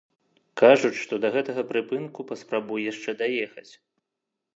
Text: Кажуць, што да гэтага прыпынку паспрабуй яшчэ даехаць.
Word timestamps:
Кажуць, 0.61 0.97
што 1.01 1.19
да 1.25 1.29
гэтага 1.35 1.63
прыпынку 1.71 2.25
паспрабуй 2.31 2.87
яшчэ 2.91 3.15
даехаць. 3.21 3.67